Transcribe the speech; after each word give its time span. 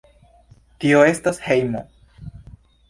Tio 0.85 1.03
estas 1.11 1.41
hejmo. 1.51 1.87